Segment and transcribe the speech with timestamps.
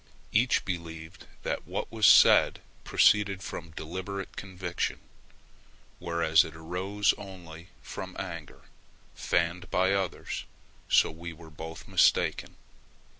[0.31, 4.99] Each believed that what was said proceeded from deliberate conviction,
[5.99, 8.61] whereas it arose only from anger,
[9.13, 10.45] fanned by others;
[10.89, 12.55] so we were both mistaken.